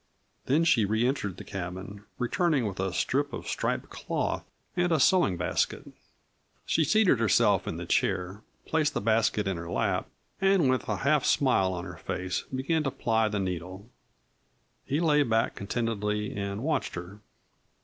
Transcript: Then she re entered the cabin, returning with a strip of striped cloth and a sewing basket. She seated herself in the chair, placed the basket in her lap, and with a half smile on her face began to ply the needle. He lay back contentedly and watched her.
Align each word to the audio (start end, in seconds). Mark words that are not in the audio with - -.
Then 0.47 0.63
she 0.63 0.83
re 0.83 1.07
entered 1.07 1.37
the 1.37 1.43
cabin, 1.43 2.05
returning 2.17 2.65
with 2.67 2.79
a 2.79 2.91
strip 2.91 3.31
of 3.31 3.47
striped 3.47 3.91
cloth 3.91 4.43
and 4.75 4.91
a 4.91 4.99
sewing 4.99 5.37
basket. 5.37 5.89
She 6.65 6.83
seated 6.83 7.19
herself 7.19 7.67
in 7.67 7.77
the 7.77 7.85
chair, 7.85 8.41
placed 8.65 8.95
the 8.95 8.99
basket 9.01 9.47
in 9.47 9.57
her 9.57 9.69
lap, 9.69 10.07
and 10.41 10.71
with 10.71 10.89
a 10.89 10.97
half 11.05 11.23
smile 11.23 11.71
on 11.75 11.85
her 11.85 11.97
face 11.97 12.45
began 12.49 12.81
to 12.81 12.89
ply 12.89 13.27
the 13.27 13.37
needle. 13.39 13.89
He 14.85 14.99
lay 14.99 15.21
back 15.21 15.53
contentedly 15.53 16.35
and 16.35 16.63
watched 16.63 16.95
her. 16.95 17.19